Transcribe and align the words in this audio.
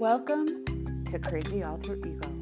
Welcome 0.00 0.64
to 1.10 1.18
Crazy 1.18 1.62
Alter 1.62 1.98
Ego. 1.98 2.32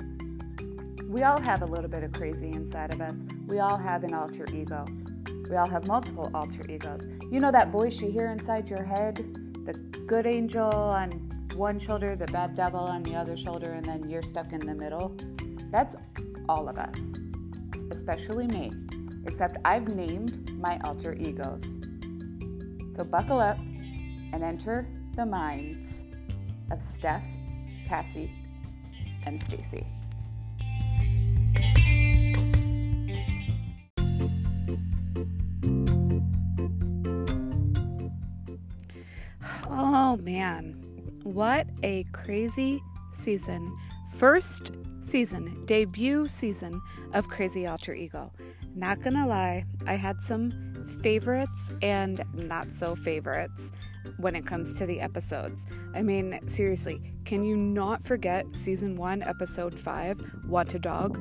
We 1.08 1.24
all 1.24 1.40
have 1.40 1.62
a 1.62 1.66
little 1.66 1.90
bit 1.90 2.04
of 2.04 2.12
crazy 2.12 2.50
inside 2.50 2.94
of 2.94 3.00
us. 3.00 3.24
We 3.48 3.58
all 3.58 3.76
have 3.76 4.04
an 4.04 4.14
alter 4.14 4.46
ego. 4.54 4.87
We 5.50 5.56
all 5.56 5.68
have 5.68 5.88
multiple 5.88 6.30
alter 6.34 6.62
egos. 6.71 7.08
You 7.32 7.40
know 7.40 7.50
that 7.50 7.72
voice 7.72 8.01
you 8.01 8.12
hear 8.12 8.30
inside 8.30 8.71
your 8.71 8.84
head? 8.84 9.16
The 9.66 9.72
good 10.06 10.24
angel 10.24 10.71
on 10.71 11.10
one 11.56 11.80
shoulder, 11.80 12.15
the 12.15 12.26
bad 12.26 12.54
devil 12.54 12.79
on 12.79 13.02
the 13.02 13.16
other 13.16 13.37
shoulder, 13.37 13.72
and 13.72 13.84
then 13.84 14.08
you're 14.08 14.22
stuck 14.22 14.52
in 14.52 14.61
the 14.61 14.76
middle. 14.76 15.16
That's 15.72 15.97
all 16.48 16.69
of 16.69 16.79
us, 16.79 16.95
especially 17.91 18.47
me, 18.47 18.70
except 19.27 19.56
I've 19.65 19.88
named 19.88 20.52
my 20.61 20.79
alter 20.84 21.12
egos. 21.15 21.77
So 22.95 23.02
buckle 23.02 23.41
up 23.41 23.59
and 23.59 24.45
enter 24.45 24.87
the 25.16 25.27
minds 25.27 26.05
of 26.70 26.80
Steph, 26.80 27.25
Cassie, 27.88 28.30
and 29.24 29.42
Stacy. 29.42 29.87
Oh 39.70 40.19
man, 40.19 40.74
what 41.23 41.66
a 41.82 42.05
crazy 42.12 42.82
season. 43.12 43.74
First 44.12 44.73
season, 45.01 45.65
debut 45.65 46.29
season 46.29 46.80
of 47.15 47.29
Crazy 47.29 47.66
Alter 47.66 47.95
Ego. 47.95 48.32
Not 48.74 49.02
gonna 49.02 49.27
lie, 49.27 49.65
I 49.87 49.95
had 49.95 50.20
some 50.23 50.77
favorites 51.02 51.70
and 51.83 52.23
not 52.34 52.75
so 52.75 52.95
favorites 52.97 53.70
when 54.16 54.34
it 54.34 54.47
comes 54.47 54.77
to 54.79 54.87
the 54.87 55.01
episodes. 55.01 55.65
I 55.95 56.02
mean, 56.02 56.41
seriously, 56.46 57.01
can 57.24 57.45
you 57.45 57.57
not 57.57 58.04
forget 58.04 58.46
season 58.52 58.96
one, 58.96 59.23
episode 59.23 59.74
five, 59.74 60.19
What 60.46 60.73
a 60.74 60.79
Dog? 60.79 61.16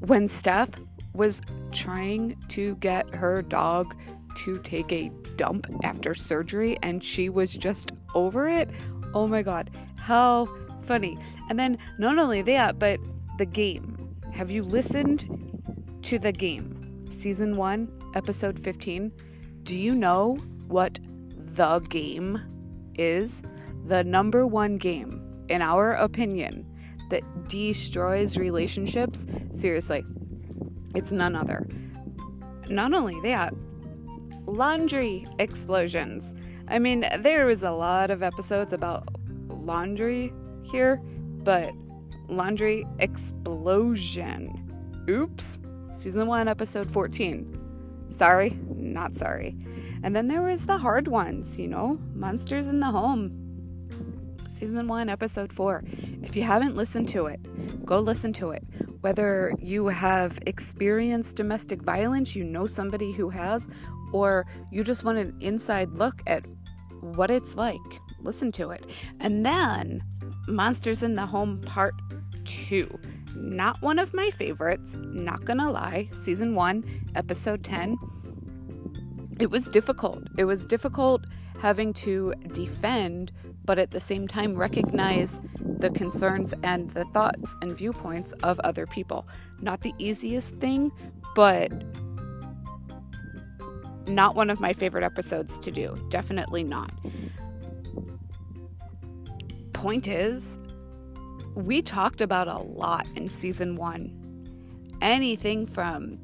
When 0.00 0.28
Steph 0.28 0.70
was 1.14 1.40
trying 1.72 2.36
to 2.48 2.76
get 2.76 3.08
her 3.14 3.42
dog 3.42 3.96
to 4.38 4.58
take 4.58 4.92
a 4.92 5.10
dump 5.36 5.66
after 5.82 6.14
surgery 6.14 6.76
and 6.82 7.02
she 7.02 7.28
was 7.28 7.52
just 7.52 7.92
over 8.14 8.48
it. 8.48 8.68
Oh 9.14 9.26
my 9.26 9.42
god, 9.42 9.70
how 9.98 10.48
funny. 10.82 11.18
And 11.48 11.58
then 11.58 11.78
not 11.98 12.18
only 12.18 12.42
that, 12.42 12.78
but 12.78 12.98
the 13.38 13.46
game. 13.46 14.16
Have 14.32 14.50
you 14.50 14.62
listened 14.62 15.28
to 16.02 16.18
the 16.18 16.32
game? 16.32 16.73
Season 17.10 17.56
1, 17.56 18.12
episode 18.14 18.58
15. 18.58 19.12
Do 19.62 19.76
you 19.76 19.94
know 19.94 20.38
what 20.68 20.98
the 21.54 21.80
game 21.88 22.40
is? 22.96 23.42
The 23.86 24.04
number 24.04 24.46
one 24.46 24.76
game, 24.76 25.44
in 25.48 25.62
our 25.62 25.92
opinion, 25.94 26.66
that 27.10 27.22
destroys 27.48 28.36
relationships? 28.36 29.26
Seriously, 29.52 30.04
it's 30.94 31.12
none 31.12 31.36
other. 31.36 31.66
Not 32.68 32.94
only 32.94 33.20
that, 33.22 33.54
laundry 34.46 35.26
explosions. 35.38 36.34
I 36.68 36.78
mean, 36.78 37.04
there 37.20 37.46
was 37.46 37.62
a 37.62 37.70
lot 37.70 38.10
of 38.10 38.22
episodes 38.22 38.72
about 38.72 39.08
laundry 39.48 40.32
here, 40.62 40.96
but 41.42 41.72
laundry 42.28 42.86
explosion. 42.98 44.60
Oops. 45.08 45.58
Season 45.94 46.26
1, 46.26 46.48
episode 46.48 46.90
14. 46.90 48.06
Sorry, 48.08 48.58
not 48.68 49.14
sorry. 49.14 49.56
And 50.02 50.14
then 50.14 50.26
there 50.26 50.42
was 50.42 50.66
the 50.66 50.76
hard 50.76 51.06
ones, 51.06 51.56
you 51.56 51.68
know, 51.68 52.00
Monsters 52.14 52.66
in 52.66 52.80
the 52.80 52.90
Home. 52.90 53.30
Season 54.50 54.88
1, 54.88 55.08
episode 55.08 55.52
4. 55.52 55.84
If 56.22 56.34
you 56.34 56.42
haven't 56.42 56.74
listened 56.74 57.08
to 57.10 57.26
it, 57.26 57.86
go 57.86 58.00
listen 58.00 58.32
to 58.34 58.50
it. 58.50 58.64
Whether 59.02 59.54
you 59.60 59.86
have 59.86 60.38
experienced 60.46 61.36
domestic 61.36 61.80
violence, 61.80 62.34
you 62.34 62.42
know 62.42 62.66
somebody 62.66 63.12
who 63.12 63.30
has, 63.30 63.68
or 64.12 64.46
you 64.72 64.82
just 64.82 65.04
want 65.04 65.18
an 65.18 65.36
inside 65.40 65.92
look 65.92 66.22
at 66.26 66.44
what 67.00 67.30
it's 67.30 67.54
like, 67.54 67.78
listen 68.20 68.50
to 68.52 68.70
it. 68.70 68.84
And 69.20 69.46
then 69.46 70.02
Monsters 70.48 71.04
in 71.04 71.14
the 71.14 71.26
Home 71.26 71.60
Part 71.60 71.94
2. 72.44 72.98
Not 73.34 73.80
one 73.82 73.98
of 73.98 74.14
my 74.14 74.30
favorites, 74.30 74.96
not 74.98 75.44
gonna 75.44 75.70
lie. 75.70 76.08
Season 76.12 76.54
1, 76.54 77.10
Episode 77.14 77.64
10. 77.64 77.98
It 79.40 79.50
was 79.50 79.68
difficult. 79.68 80.22
It 80.38 80.44
was 80.44 80.64
difficult 80.64 81.24
having 81.60 81.92
to 81.94 82.34
defend, 82.52 83.32
but 83.64 83.78
at 83.78 83.90
the 83.90 84.00
same 84.00 84.28
time 84.28 84.54
recognize 84.54 85.40
the 85.78 85.90
concerns 85.90 86.54
and 86.62 86.90
the 86.90 87.04
thoughts 87.06 87.56
and 87.62 87.76
viewpoints 87.76 88.32
of 88.42 88.60
other 88.60 88.86
people. 88.86 89.26
Not 89.60 89.80
the 89.80 89.94
easiest 89.98 90.56
thing, 90.56 90.92
but 91.34 91.72
not 94.06 94.36
one 94.36 94.50
of 94.50 94.60
my 94.60 94.72
favorite 94.72 95.04
episodes 95.04 95.58
to 95.60 95.70
do. 95.70 95.96
Definitely 96.10 96.62
not. 96.62 96.92
Point 99.72 100.06
is, 100.06 100.58
we 101.54 101.82
talked 101.82 102.20
about 102.20 102.48
a 102.48 102.58
lot 102.58 103.06
in 103.16 103.28
season 103.28 103.76
one. 103.76 104.20
Anything 105.00 105.66
from 105.66 106.18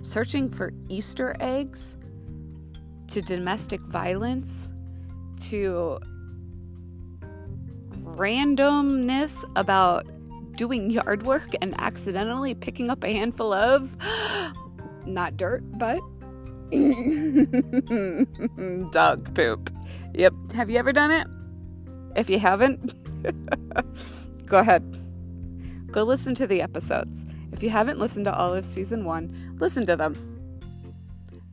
searching 0.00 0.50
for 0.50 0.72
Easter 0.88 1.36
eggs 1.40 1.96
to 3.08 3.22
domestic 3.22 3.80
violence 3.82 4.68
to 5.48 5.98
randomness 8.02 9.32
about 9.56 10.06
doing 10.56 10.90
yard 10.90 11.24
work 11.24 11.48
and 11.60 11.74
accidentally 11.78 12.54
picking 12.54 12.90
up 12.90 13.04
a 13.04 13.12
handful 13.12 13.52
of 13.52 13.96
not 15.06 15.36
dirt, 15.36 15.62
but 15.78 16.00
Dog 18.92 19.34
poop. 19.34 19.70
Yep. 20.14 20.32
Have 20.54 20.70
you 20.70 20.78
ever 20.78 20.92
done 20.92 21.10
it? 21.10 21.26
If 22.16 22.30
you 22.30 22.38
haven't, 22.38 22.94
go 24.52 24.58
ahead. 24.58 24.84
Go 25.90 26.02
listen 26.02 26.34
to 26.34 26.46
the 26.46 26.60
episodes. 26.60 27.24
If 27.52 27.62
you 27.62 27.70
haven't 27.70 27.98
listened 27.98 28.26
to 28.26 28.36
all 28.36 28.52
of 28.52 28.66
season 28.66 29.06
one, 29.06 29.56
listen 29.58 29.86
to 29.86 29.96
them. 29.96 30.14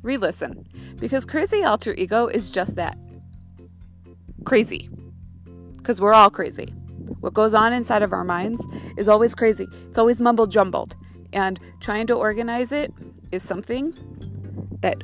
Re 0.02 0.18
listen. 0.18 0.68
Because 1.00 1.24
crazy 1.24 1.64
alter 1.64 1.94
ego 1.94 2.28
is 2.28 2.50
just 2.50 2.76
that 2.76 2.98
crazy. 4.44 4.90
Because 5.78 6.02
we're 6.02 6.14
all 6.14 6.30
crazy. 6.30 6.74
What 7.22 7.34
goes 7.34 7.54
on 7.54 7.72
inside 7.72 8.02
of 8.02 8.12
our 8.12 8.26
minds 8.26 8.62
is 8.98 9.08
always 9.08 9.34
crazy, 9.34 9.68
it's 9.88 9.98
always 9.98 10.20
mumbled 10.20 10.52
jumbled. 10.52 10.94
And 11.32 11.58
trying 11.80 12.06
to 12.08 12.16
organize 12.16 12.74
it 12.74 12.94
is 13.32 13.44
something 13.44 13.94
that 14.82 14.98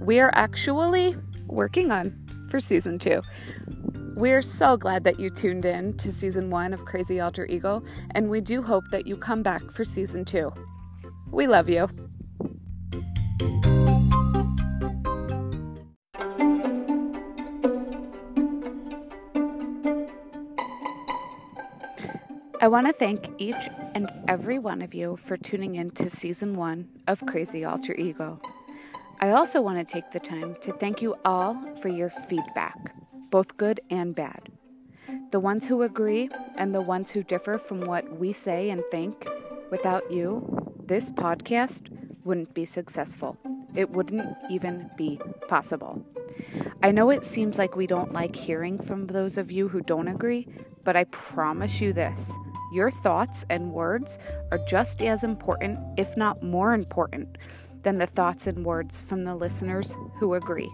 we're 0.00 0.32
actually 0.34 1.16
working 1.46 1.92
on 1.92 2.12
for 2.50 2.58
season 2.58 2.98
two. 2.98 3.22
We're 4.20 4.42
so 4.42 4.76
glad 4.76 5.04
that 5.04 5.18
you 5.18 5.30
tuned 5.30 5.64
in 5.64 5.96
to 5.96 6.12
season 6.12 6.50
one 6.50 6.74
of 6.74 6.84
Crazy 6.84 7.20
Alter 7.20 7.46
Ego, 7.46 7.82
and 8.10 8.28
we 8.28 8.42
do 8.42 8.60
hope 8.60 8.84
that 8.90 9.06
you 9.06 9.16
come 9.16 9.42
back 9.42 9.62
for 9.70 9.82
season 9.82 10.26
two. 10.26 10.52
We 11.30 11.46
love 11.46 11.70
you. 11.70 11.88
I 22.60 22.68
want 22.68 22.88
to 22.88 22.92
thank 22.92 23.30
each 23.38 23.70
and 23.94 24.12
every 24.28 24.58
one 24.58 24.82
of 24.82 24.92
you 24.92 25.16
for 25.16 25.38
tuning 25.38 25.76
in 25.76 25.92
to 25.92 26.10
season 26.10 26.56
one 26.56 26.90
of 27.06 27.24
Crazy 27.24 27.64
Alter 27.64 27.94
Ego. 27.94 28.38
I 29.20 29.30
also 29.30 29.62
want 29.62 29.78
to 29.78 29.90
take 29.90 30.10
the 30.10 30.20
time 30.20 30.56
to 30.60 30.74
thank 30.74 31.00
you 31.00 31.16
all 31.24 31.56
for 31.80 31.88
your 31.88 32.10
feedback, 32.10 32.94
both 33.30 33.56
good 33.56 33.80
and 33.90 34.14
bad. 34.14 34.48
The 35.30 35.40
ones 35.40 35.66
who 35.66 35.82
agree 35.82 36.28
and 36.56 36.74
the 36.74 36.80
ones 36.80 37.10
who 37.10 37.22
differ 37.22 37.58
from 37.58 37.82
what 37.82 38.18
we 38.18 38.32
say 38.32 38.70
and 38.70 38.82
think, 38.90 39.28
without 39.70 40.10
you, 40.10 40.74
this 40.84 41.10
podcast 41.12 41.88
wouldn't 42.24 42.54
be 42.54 42.64
successful. 42.64 43.38
It 43.74 43.90
wouldn't 43.90 44.36
even 44.50 44.90
be 44.96 45.20
possible. 45.48 46.04
I 46.82 46.90
know 46.90 47.10
it 47.10 47.24
seems 47.24 47.58
like 47.58 47.76
we 47.76 47.86
don't 47.86 48.12
like 48.12 48.34
hearing 48.34 48.78
from 48.78 49.06
those 49.06 49.38
of 49.38 49.52
you 49.52 49.68
who 49.68 49.80
don't 49.82 50.08
agree, 50.08 50.48
but 50.84 50.96
I 50.96 51.04
promise 51.04 51.80
you 51.80 51.92
this 51.92 52.32
your 52.72 52.90
thoughts 52.90 53.44
and 53.50 53.72
words 53.72 54.18
are 54.52 54.64
just 54.68 55.02
as 55.02 55.24
important, 55.24 55.78
if 55.98 56.16
not 56.16 56.42
more 56.42 56.72
important, 56.72 57.36
than 57.82 57.98
the 57.98 58.06
thoughts 58.06 58.46
and 58.46 58.64
words 58.64 59.00
from 59.00 59.24
the 59.24 59.34
listeners 59.34 59.96
who 60.18 60.34
agree. 60.34 60.70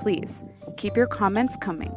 Please 0.00 0.44
keep 0.76 0.96
your 0.96 1.06
comments 1.06 1.56
coming. 1.60 1.94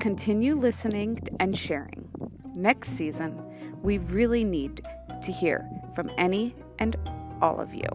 Continue 0.00 0.56
listening 0.58 1.18
and 1.40 1.56
sharing. 1.56 2.08
Next 2.54 2.90
season, 2.90 3.40
we 3.82 3.98
really 3.98 4.44
need 4.44 4.82
to 5.22 5.32
hear 5.32 5.68
from 5.94 6.10
any 6.18 6.54
and 6.78 6.96
all 7.40 7.60
of 7.60 7.74
you. 7.74 7.88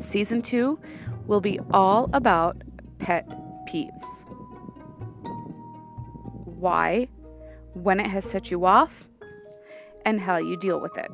Season 0.00 0.42
2 0.42 0.78
will 1.26 1.40
be 1.40 1.58
all 1.72 2.10
about 2.12 2.62
pet 2.98 3.28
peeves. 3.68 4.24
why, 6.56 7.08
when 7.74 8.00
it 8.00 8.06
has 8.06 8.24
set 8.24 8.50
you 8.50 8.64
off, 8.64 9.06
and 10.04 10.20
how 10.20 10.36
you 10.36 10.56
deal 10.56 10.80
with 10.80 10.96
it. 10.96 11.10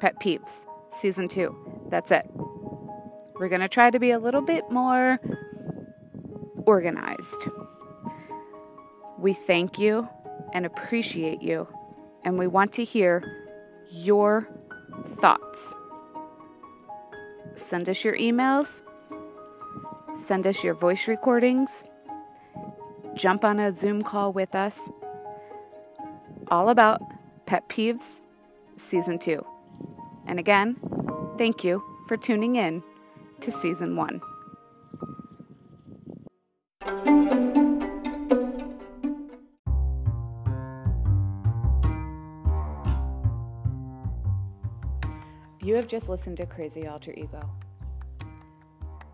Pet 0.00 0.20
Peeves, 0.20 0.66
Season 1.00 1.28
2. 1.28 1.73
That's 1.94 2.10
it. 2.10 2.28
We're 3.38 3.48
going 3.48 3.60
to 3.60 3.68
try 3.68 3.88
to 3.88 4.00
be 4.00 4.10
a 4.10 4.18
little 4.18 4.40
bit 4.40 4.68
more 4.68 5.20
organized. 6.66 7.48
We 9.16 9.32
thank 9.32 9.78
you 9.78 10.08
and 10.52 10.66
appreciate 10.66 11.40
you, 11.40 11.68
and 12.24 12.36
we 12.36 12.48
want 12.48 12.72
to 12.72 12.84
hear 12.84 13.22
your 13.92 14.48
thoughts. 15.20 15.72
Send 17.54 17.88
us 17.88 18.02
your 18.02 18.16
emails, 18.18 18.82
send 20.20 20.48
us 20.48 20.64
your 20.64 20.74
voice 20.74 21.06
recordings, 21.06 21.84
jump 23.14 23.44
on 23.44 23.60
a 23.60 23.72
Zoom 23.72 24.02
call 24.02 24.32
with 24.32 24.56
us. 24.56 24.88
All 26.50 26.70
about 26.70 27.00
Pet 27.46 27.68
Peeves 27.68 28.20
Season 28.76 29.16
2. 29.16 29.46
And 30.26 30.40
again, 30.40 30.76
thank 31.36 31.64
you 31.64 31.82
for 32.06 32.16
tuning 32.16 32.56
in 32.56 32.82
to 33.40 33.50
Season 33.50 33.96
1. 33.96 34.20
You 45.60 45.74
have 45.76 45.88
just 45.88 46.08
listened 46.08 46.36
to 46.36 46.46
Crazy 46.46 46.86
Alter 46.86 47.14
Ego. 47.16 47.48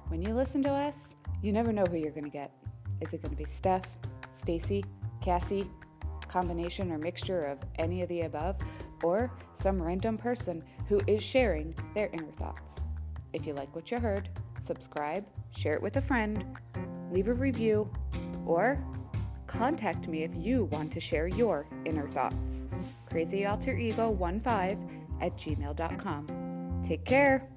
When 0.08 0.20
you 0.20 0.34
listen 0.34 0.62
to 0.64 0.70
us, 0.70 0.94
you 1.42 1.52
never 1.52 1.72
know 1.72 1.84
who 1.88 1.96
you're 1.96 2.10
going 2.10 2.24
to 2.24 2.30
get. 2.30 2.52
Is 3.00 3.12
it 3.12 3.22
going 3.22 3.30
to 3.30 3.36
be 3.36 3.44
Steph, 3.44 3.84
Stacy, 4.34 4.84
Cassie, 5.22 5.70
combination 6.28 6.92
or 6.92 6.98
mixture 6.98 7.44
of 7.44 7.58
any 7.78 8.02
of 8.02 8.08
the 8.08 8.22
above, 8.22 8.56
or 9.02 9.30
some 9.54 9.82
random 9.82 10.16
person 10.18 10.62
who 10.88 11.00
is 11.06 11.22
sharing 11.22 11.74
their 11.94 12.08
inner 12.12 12.32
thoughts? 12.32 12.80
If 13.32 13.46
you 13.46 13.54
like 13.54 13.74
what 13.74 13.90
you 13.90 13.98
heard, 13.98 14.28
subscribe, 14.60 15.24
share 15.56 15.74
it 15.74 15.82
with 15.82 15.96
a 15.96 16.02
friend, 16.02 16.44
leave 17.12 17.28
a 17.28 17.34
review, 17.34 17.90
or 18.46 18.82
contact 19.46 20.08
me 20.08 20.22
if 20.22 20.34
you 20.34 20.64
want 20.66 20.92
to 20.92 21.00
share 21.00 21.26
your 21.26 21.66
inner 21.84 22.08
thoughts. 22.08 22.68
CrazyAlterEgo15 23.10 24.78
at 25.20 25.36
gmail.com. 25.36 26.82
Take 26.86 27.04
care. 27.04 27.48